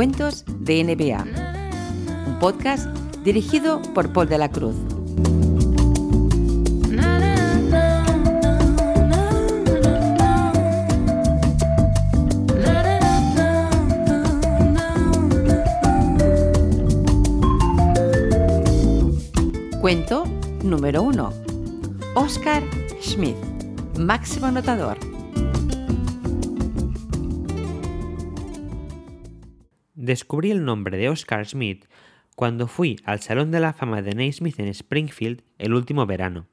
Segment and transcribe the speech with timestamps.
[0.00, 1.26] Cuentos de NBA,
[2.26, 2.86] un podcast
[3.22, 4.74] dirigido por Paul de la Cruz.
[19.82, 20.24] Cuento
[20.64, 21.32] número 1.
[22.14, 22.62] Oscar
[23.02, 23.36] Schmidt,
[23.98, 24.96] máximo anotador.
[30.10, 31.84] Descubrí el nombre de Oscar Schmidt
[32.34, 36.48] cuando fui al Salón de la Fama de Naismith en Springfield el último verano.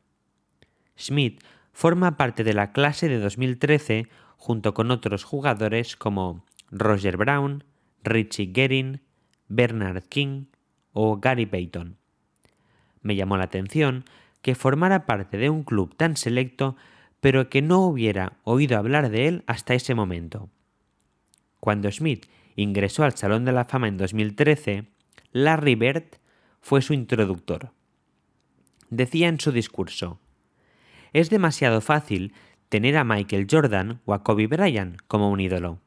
[0.95, 1.41] Schmidt
[1.73, 7.63] forma parte de la clase de 2013 junto con otros jugadores como Roger Brown,
[8.03, 9.01] Richie Guerin,
[9.48, 10.45] Bernard King
[10.93, 11.98] o Gary Payton.
[13.01, 14.05] Me llamó la atención
[14.43, 16.76] que formara parte de un club tan selecto
[17.21, 20.48] pero que no hubiera oído hablar de él hasta ese momento.
[21.60, 22.27] Cuando Schmidt
[22.58, 24.88] ingresó al Salón de la Fama en 2013,
[25.32, 26.18] Larry Bird
[26.60, 27.72] fue su introductor.
[28.90, 30.20] Decía en su discurso,
[31.13, 32.34] es demasiado fácil
[32.68, 35.80] tener a Michael Jordan o a Kobe Bryant como un ídolo.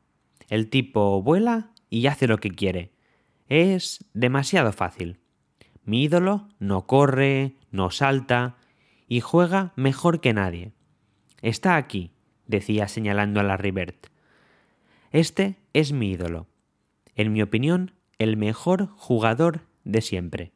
[0.48, 2.92] El tipo vuela y hace lo que quiere.
[3.48, 5.18] Es demasiado fácil.
[5.84, 8.56] Mi ídolo no corre, no salta
[9.08, 10.72] y juega mejor que nadie.
[11.42, 12.12] Está aquí,
[12.46, 13.96] decía señalando a Larry Bird.
[15.10, 16.49] Este es mi ídolo
[17.20, 20.52] en mi opinión, el mejor jugador de siempre.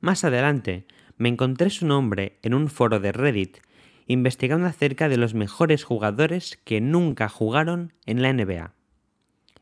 [0.00, 3.58] Más adelante, me encontré su nombre en un foro de Reddit
[4.06, 8.74] investigando acerca de los mejores jugadores que nunca jugaron en la NBA.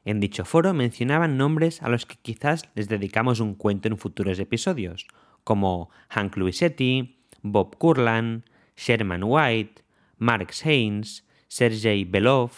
[0.05, 4.41] En dicho foro mencionaban nombres a los que quizás les dedicamos un cuento en futuros
[4.41, 5.07] episodios,
[5.45, 8.45] como Hank Luisetti, Bob Kurlan,
[8.77, 9.83] Sherman White,
[10.19, 12.51] Marx Haynes, Sergei Belov,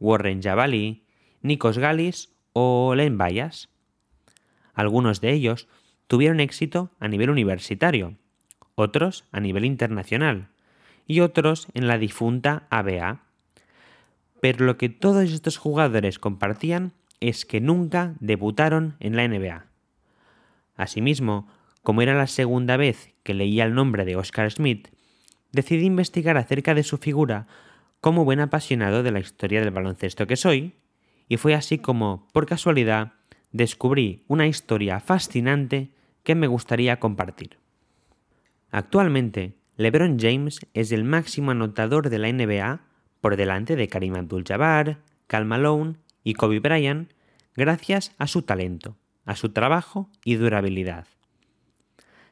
[0.00, 1.04] Warren Jabali,
[1.42, 3.68] Nikos Galis o Len Bayas.
[4.72, 5.68] Algunos de ellos
[6.06, 8.16] tuvieron éxito a nivel universitario,
[8.74, 10.48] otros a nivel internacional
[11.06, 13.20] y otros en la difunta ABA.
[14.40, 19.66] Pero lo que todos estos jugadores compartían es que nunca debutaron en la NBA.
[20.76, 21.48] Asimismo,
[21.82, 24.88] como era la segunda vez que leía el nombre de Oscar Smith,
[25.52, 27.48] decidí investigar acerca de su figura
[28.00, 30.74] como buen apasionado de la historia del baloncesto que soy
[31.28, 33.12] y fue así como, por casualidad,
[33.52, 35.90] descubrí una historia fascinante
[36.22, 37.58] que me gustaría compartir.
[38.70, 42.80] Actualmente, LeBron James es el máximo anotador de la NBA
[43.20, 47.10] por delante de Karim Abdul-Jabbar, Cal Malone y Kobe Bryant
[47.54, 51.06] gracias a su talento, a su trabajo y durabilidad.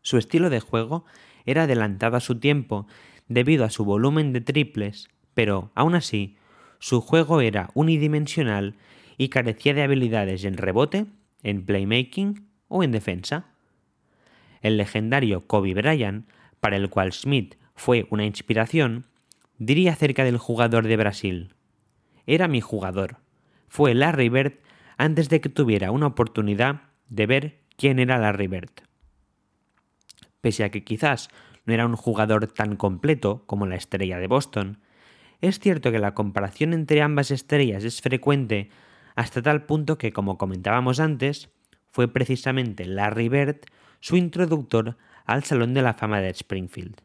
[0.00, 1.04] Su estilo de juego
[1.44, 2.86] era adelantado a su tiempo
[3.28, 6.38] debido a su volumen de triples, pero, aún así,
[6.84, 8.74] su juego era unidimensional
[9.16, 11.06] y carecía de habilidades en rebote,
[11.42, 13.46] en playmaking o en defensa.
[14.60, 16.28] el legendario Kobe Bryant,
[16.60, 19.06] para el cual Smith fue una inspiración,
[19.56, 21.54] diría acerca del jugador de Brasil.
[22.26, 23.16] Era mi jugador.
[23.66, 24.58] Fue Larry Bird
[24.98, 28.72] antes de que tuviera una oportunidad de ver quién era Larry Bird.
[30.42, 31.30] Pese a que quizás
[31.64, 34.83] no era un jugador tan completo como la estrella de Boston,
[35.40, 38.70] es cierto que la comparación entre ambas estrellas es frecuente
[39.14, 41.50] hasta tal punto que, como comentábamos antes,
[41.90, 43.60] fue precisamente Larry Bird
[44.00, 47.00] su introductor al Salón de la Fama de Springfield.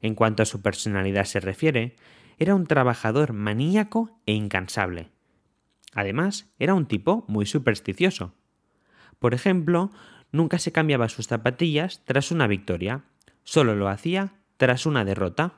[0.00, 1.96] En cuanto a su personalidad se refiere,
[2.38, 5.10] era un trabajador maníaco e incansable.
[5.94, 8.34] Además, era un tipo muy supersticioso.
[9.18, 9.90] Por ejemplo,
[10.30, 13.04] nunca se cambiaba sus zapatillas tras una victoria,
[13.42, 15.54] solo lo hacía tras una derrota.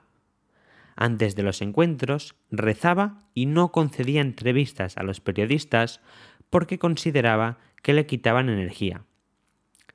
[1.00, 6.02] Antes de los encuentros, rezaba y no concedía entrevistas a los periodistas
[6.50, 9.06] porque consideraba que le quitaban energía.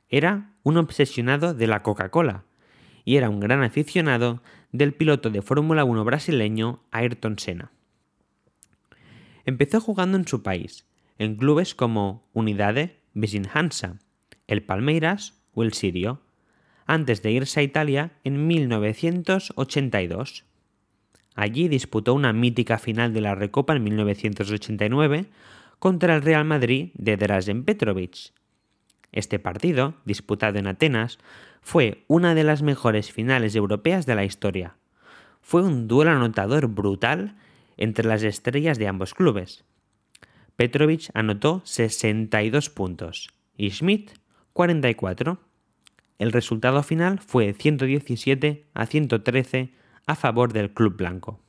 [0.09, 2.45] Era un obsesionado de la Coca-Cola
[3.03, 4.41] y era un gran aficionado
[4.71, 7.71] del piloto de Fórmula 1 brasileño Ayrton Senna.
[9.45, 10.87] Empezó jugando en su país,
[11.19, 13.99] en clubes como Unidade Vizinhansa,
[14.47, 16.23] el Palmeiras o el Sirio,
[16.87, 20.45] antes de irse a Italia en 1982.
[21.35, 25.27] Allí disputó una mítica final de la Recopa en 1989
[25.79, 28.31] contra el Real Madrid de Drazen Petrovic.
[29.11, 31.19] Este partido, disputado en Atenas,
[31.61, 34.77] fue una de las mejores finales europeas de la historia.
[35.41, 37.35] Fue un duelo anotador brutal
[37.77, 39.65] entre las estrellas de ambos clubes.
[40.55, 44.11] Petrovic anotó 62 puntos y Schmidt
[44.53, 45.37] 44.
[46.17, 49.73] El resultado final fue 117 a 113
[50.05, 51.39] a favor del Club Blanco.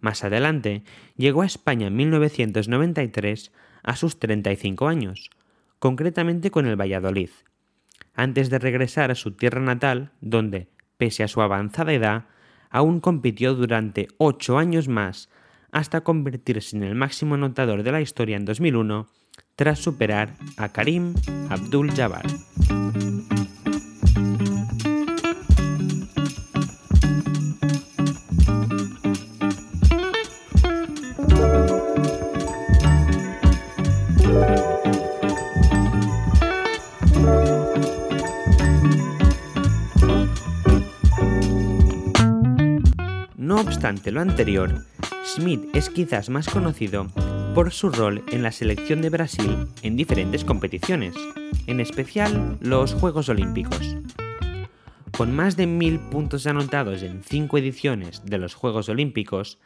[0.00, 0.84] Más adelante,
[1.16, 5.30] llegó a España en 1993 a sus 35 años,
[5.78, 7.30] concretamente con el Valladolid,
[8.14, 12.26] antes de regresar a su tierra natal, donde, pese a su avanzada edad,
[12.70, 15.28] aún compitió durante ocho años más
[15.70, 19.08] hasta convertirse en el máximo anotador de la historia en 2001
[19.56, 21.14] tras superar a Karim
[21.48, 22.26] Abdul-Jabbar.
[44.08, 44.86] Obstante lo anterior,
[45.22, 47.08] Smith es quizás más conocido
[47.54, 51.14] por su rol en la selección de Brasil en diferentes competiciones,
[51.66, 53.96] en especial los Juegos Olímpicos.
[55.14, 59.58] Con más de mil puntos anotados en cinco ediciones de los Juegos Olímpicos,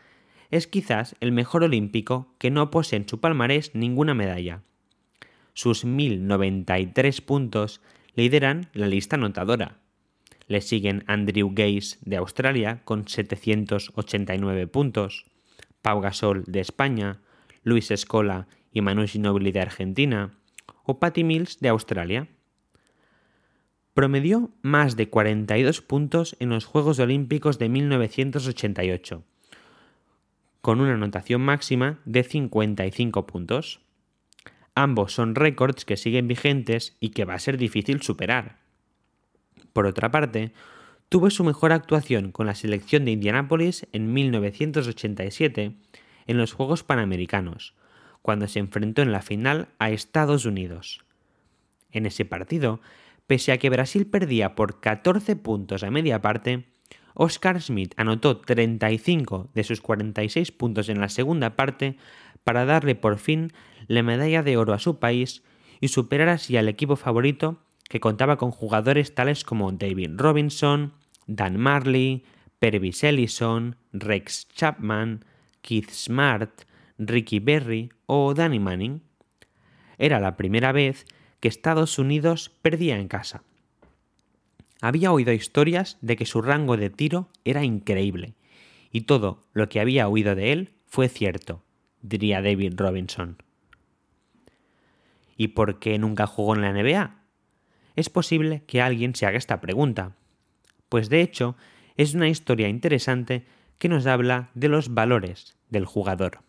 [0.50, 4.62] es quizás el mejor olímpico que no posee en su palmarés ninguna medalla.
[5.52, 7.80] Sus 1093 puntos
[8.16, 9.78] lideran la lista anotadora,
[10.46, 15.26] le siguen Andrew Gaze de Australia con 789 puntos,
[15.82, 17.20] Pau Gasol de España,
[17.62, 20.38] Luis Escola y Manu Ginobili de Argentina,
[20.84, 22.28] o Patty Mills de Australia.
[23.94, 29.22] Promedió más de 42 puntos en los Juegos Olímpicos de 1988,
[30.60, 33.80] con una anotación máxima de 55 puntos.
[34.74, 38.61] Ambos son récords que siguen vigentes y que va a ser difícil superar.
[39.72, 40.52] Por otra parte,
[41.08, 45.76] tuvo su mejor actuación con la selección de Indianápolis en 1987
[46.26, 47.74] en los Juegos Panamericanos,
[48.22, 51.04] cuando se enfrentó en la final a Estados Unidos.
[51.90, 52.80] En ese partido,
[53.26, 56.64] pese a que Brasil perdía por 14 puntos a media parte,
[57.14, 61.96] Oscar Smith anotó 35 de sus 46 puntos en la segunda parte
[62.44, 63.52] para darle por fin
[63.86, 65.42] la medalla de oro a su país
[65.80, 67.58] y superar así al equipo favorito
[67.92, 70.94] que contaba con jugadores tales como David Robinson,
[71.26, 72.24] Dan Marley,
[72.58, 75.26] Pervis Ellison, Rex Chapman,
[75.60, 76.62] Keith Smart,
[76.96, 79.02] Ricky Berry o Danny Manning.
[79.98, 81.04] Era la primera vez
[81.38, 83.42] que Estados Unidos perdía en casa.
[84.80, 88.32] Había oído historias de que su rango de tiro era increíble,
[88.90, 91.62] y todo lo que había oído de él fue cierto,
[92.00, 93.36] diría David Robinson.
[95.36, 97.21] ¿Y por qué nunca jugó en la NBA?
[97.96, 100.16] Es posible que alguien se haga esta pregunta,
[100.88, 101.56] pues de hecho
[101.96, 103.46] es una historia interesante
[103.78, 106.40] que nos habla de los valores del jugador.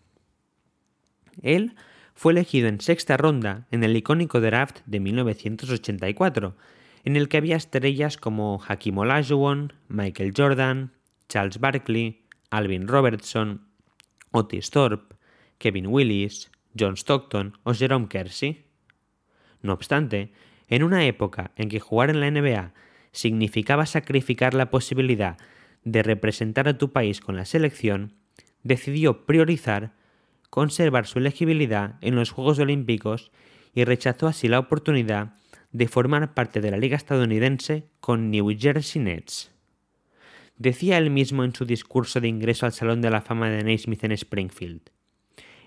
[1.41, 1.75] Él
[2.13, 6.55] fue elegido en sexta ronda en el icónico draft de 1984,
[7.05, 10.93] en el que había estrellas como Hakim Olajuwon, Michael Jordan,
[11.27, 13.67] Charles Barkley, Alvin Robertson,
[14.31, 15.15] Otis Thorpe,
[15.57, 18.65] Kevin Willis, John Stockton o Jerome Kersey.
[19.61, 20.31] No obstante,
[20.67, 22.73] En una época en que jugar en la NBA
[23.11, 25.37] significaba sacrificar la posibilidad
[25.83, 28.13] de representar a tu país con la selección,
[28.63, 29.93] decidió priorizar
[30.49, 33.31] conservar su elegibilidad en los Juegos Olímpicos
[33.73, 35.33] y rechazó así la oportunidad
[35.71, 39.51] de formar parte de la liga estadounidense con New Jersey Nets.
[40.57, 44.03] Decía él mismo en su discurso de ingreso al Salón de la Fama de Naismith
[44.03, 44.81] en Springfield.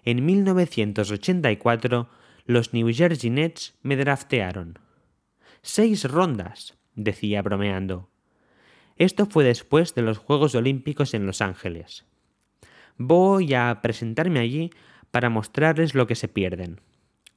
[0.04, 2.08] En 1984,
[2.44, 4.78] los New Jersey Nets me draftearon.
[5.68, 8.08] Seis rondas, decía bromeando.
[8.98, 12.04] Esto fue después de los Juegos Olímpicos en Los Ángeles.
[12.98, 14.70] Voy a presentarme allí
[15.10, 16.80] para mostrarles lo que se pierden.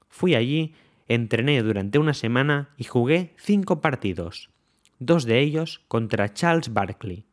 [0.09, 0.75] Fui allí,
[1.07, 4.51] entrené durante una semana y jugué cinco partidos,
[4.99, 7.25] dos de ellos contra Charles Barkley.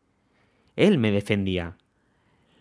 [0.76, 1.76] Él me defendía.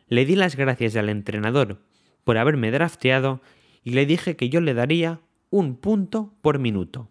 [0.09, 1.81] Le di las gracias al entrenador
[2.25, 3.41] por haberme drafteado
[3.81, 7.09] y le dije que yo le daría un punto por minuto.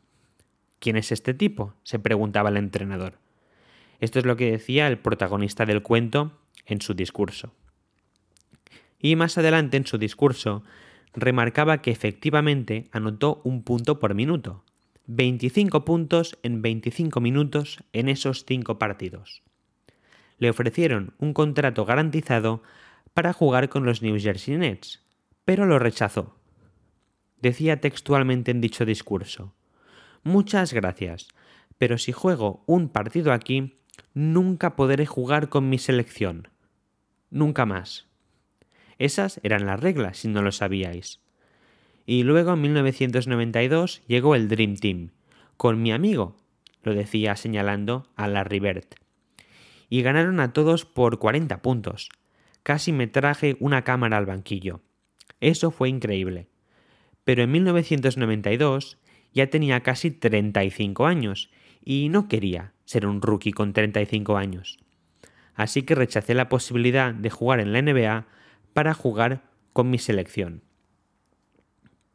[0.84, 1.72] ¿Quién es este tipo?
[1.82, 3.14] se preguntaba el entrenador.
[4.00, 6.32] Esto es lo que decía el protagonista del cuento
[6.66, 7.54] en su discurso.
[8.98, 10.62] Y más adelante en su discurso
[11.14, 14.62] remarcaba que efectivamente anotó un punto por minuto,
[15.06, 19.42] 25 puntos en 25 minutos en esos cinco partidos.
[20.36, 22.62] Le ofrecieron un contrato garantizado
[23.14, 25.02] para jugar con los New Jersey Nets,
[25.46, 26.36] pero lo rechazó.
[27.40, 29.54] Decía textualmente en dicho discurso,
[30.24, 31.28] Muchas gracias,
[31.76, 33.76] pero si juego un partido aquí,
[34.14, 36.48] nunca podré jugar con mi selección.
[37.28, 38.06] Nunca más.
[38.98, 41.20] Esas eran las reglas, si no lo sabíais.
[42.06, 45.10] Y luego en 1992 llegó el Dream Team,
[45.58, 46.36] con mi amigo,
[46.82, 48.86] lo decía señalando a Larry Bird.
[49.90, 52.08] Y ganaron a todos por 40 puntos.
[52.62, 54.80] Casi me traje una cámara al banquillo.
[55.40, 56.48] Eso fue increíble.
[57.24, 58.98] Pero en 1992
[59.34, 61.50] ya tenía casi 35 años
[61.84, 64.78] y no quería ser un rookie con 35 años.
[65.54, 68.26] Así que rechacé la posibilidad de jugar en la NBA
[68.72, 70.62] para jugar con mi selección.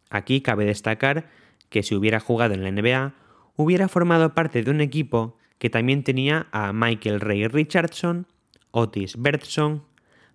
[0.09, 1.29] Aquí cabe destacar
[1.69, 3.13] que si hubiera jugado en la NBA,
[3.55, 8.27] hubiera formado parte de un equipo que también tenía a Michael Ray Richardson,
[8.71, 9.83] Otis Bertson,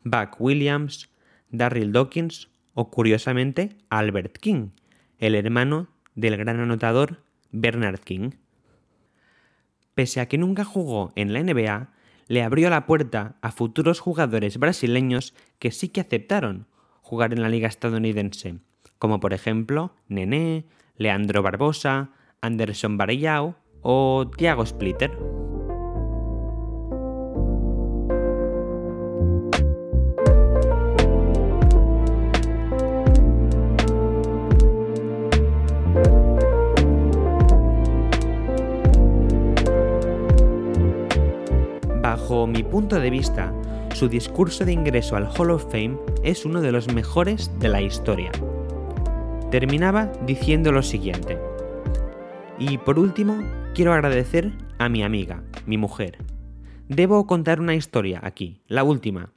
[0.04, 1.10] Buck Williams,
[1.50, 4.70] Darryl Dawkins o curiosamente Albert King,
[5.18, 8.32] el hermano del gran anotador Bernard King.
[9.94, 11.90] Pese a que nunca jugó en la NBA,
[12.26, 16.66] le abrió la puerta a futuros jugadores brasileños que sí que aceptaron
[17.00, 18.58] jugar en la liga estadounidense,
[18.98, 20.66] como por ejemplo Nené,
[20.96, 25.43] Leandro Barbosa, Anderson Varellao o Thiago Splitter.
[42.24, 43.52] Bajo mi punto de vista,
[43.92, 47.82] su discurso de ingreso al Hall of Fame es uno de los mejores de la
[47.82, 48.32] historia.
[49.50, 51.38] Terminaba diciendo lo siguiente.
[52.58, 56.16] Y por último, quiero agradecer a mi amiga, mi mujer.
[56.88, 59.34] Debo contar una historia aquí, la última.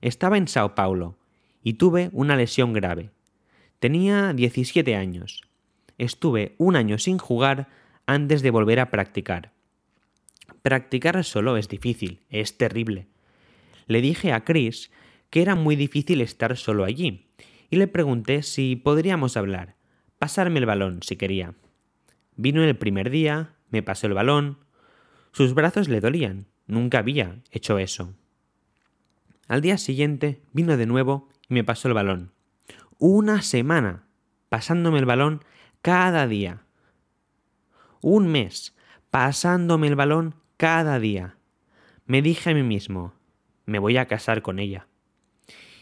[0.00, 1.14] Estaba en Sao Paulo
[1.62, 3.10] y tuve una lesión grave.
[3.78, 5.42] Tenía 17 años.
[5.98, 7.68] Estuve un año sin jugar
[8.06, 9.52] antes de volver a practicar.
[10.62, 13.06] Practicar solo es difícil, es terrible.
[13.86, 14.90] Le dije a Chris
[15.30, 17.26] que era muy difícil estar solo allí,
[17.70, 19.76] y le pregunté si podríamos hablar,
[20.18, 21.54] pasarme el balón si quería.
[22.36, 24.58] Vino el primer día, me pasó el balón.
[25.32, 28.14] Sus brazos le dolían, nunca había hecho eso.
[29.48, 32.32] Al día siguiente vino de nuevo y me pasó el balón.
[32.98, 34.04] Una semana,
[34.48, 35.44] pasándome el balón
[35.82, 36.62] cada día.
[38.00, 38.74] Un mes,
[39.10, 41.36] pasándome el balón cada día.
[42.04, 43.14] Me dije a mí mismo,
[43.64, 44.88] me voy a casar con ella.